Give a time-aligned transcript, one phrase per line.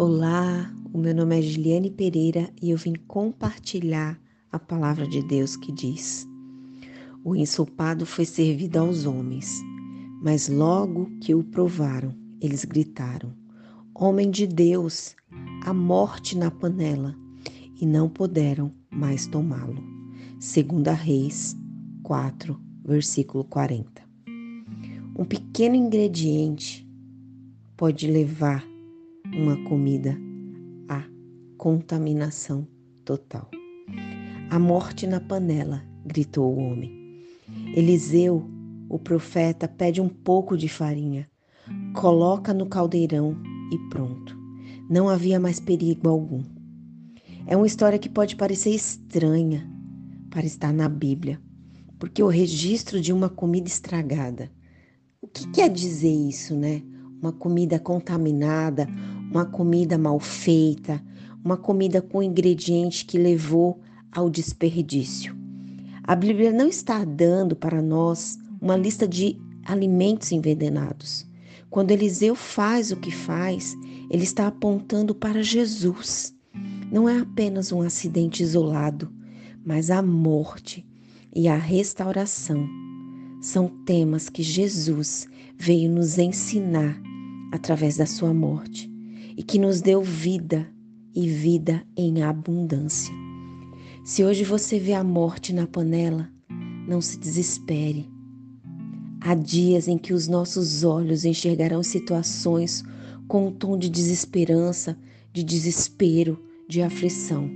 [0.00, 4.16] Olá, o meu nome é Giliane Pereira e eu vim compartilhar
[4.52, 6.24] a palavra de Deus que diz:
[7.24, 9.60] O ensopado foi servido aos homens,
[10.22, 13.34] mas logo que o provaram, eles gritaram:
[13.92, 15.16] Homem de Deus,
[15.64, 17.12] a morte na panela,
[17.74, 19.82] e não puderam mais tomá-lo.
[20.38, 21.56] Segunda Reis
[22.04, 24.00] 4, versículo 40.
[25.18, 26.88] Um pequeno ingrediente
[27.76, 28.64] pode levar
[29.34, 30.16] uma comida
[30.88, 31.02] à
[31.56, 32.66] contaminação
[33.04, 33.50] total.
[34.50, 36.90] A morte na panela, gritou o homem.
[37.74, 38.48] Eliseu,
[38.88, 41.28] o profeta, pede um pouco de farinha,
[41.94, 43.36] coloca no caldeirão
[43.70, 44.36] e pronto.
[44.88, 46.42] Não havia mais perigo algum.
[47.46, 49.70] É uma história que pode parecer estranha
[50.30, 51.40] para estar na Bíblia,
[51.98, 54.50] porque o registro de uma comida estragada.
[55.20, 56.82] O que quer dizer isso, né?
[57.20, 58.86] Uma comida contaminada,
[59.30, 61.02] uma comida mal feita,
[61.44, 65.36] uma comida com ingrediente que levou ao desperdício.
[66.02, 71.26] A Bíblia não está dando para nós uma lista de alimentos envenenados.
[71.68, 73.76] Quando Eliseu faz o que faz,
[74.10, 76.34] ele está apontando para Jesus.
[76.90, 79.12] Não é apenas um acidente isolado,
[79.64, 80.86] mas a morte
[81.34, 82.66] e a restauração
[83.42, 86.98] são temas que Jesus veio nos ensinar
[87.52, 88.90] através da sua morte
[89.38, 90.68] e que nos deu vida
[91.14, 93.14] e vida em abundância.
[94.04, 96.28] Se hoje você vê a morte na panela,
[96.88, 98.10] não se desespere.
[99.20, 102.82] Há dias em que os nossos olhos enxergarão situações
[103.28, 104.98] com um tom de desesperança,
[105.32, 107.48] de desespero, de aflição.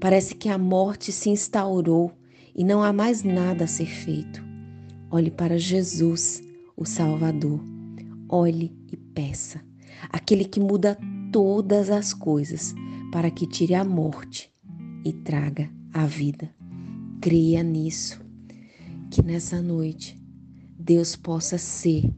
[0.00, 2.10] Parece que a morte se instaurou
[2.56, 4.42] e não há mais nada a ser feito.
[5.10, 6.42] Olhe para Jesus,
[6.74, 7.60] o Salvador.
[8.30, 9.60] Olhe e peça
[10.10, 10.98] aquele que muda
[11.32, 12.74] todas as coisas
[13.10, 14.52] para que tire a morte
[15.04, 16.50] e traga a vida.
[17.20, 18.20] Creia nisso,
[19.10, 20.20] que nessa noite
[20.78, 22.10] Deus possa ser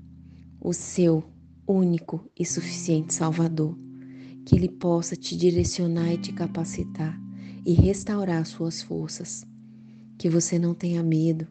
[0.61, 1.23] o seu
[1.67, 3.77] único e suficiente Salvador,
[4.47, 7.21] que Ele possa te direcionar e te capacitar
[7.67, 9.47] e restaurar suas forças.
[10.17, 11.47] Que você não tenha medo,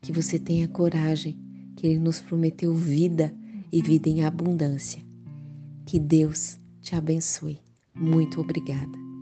[0.00, 1.38] que você tenha coragem,
[1.76, 3.34] que Ele nos prometeu vida
[3.72, 5.02] e vida em abundância.
[5.86, 7.58] Que Deus te abençoe.
[7.94, 9.13] Muito obrigada.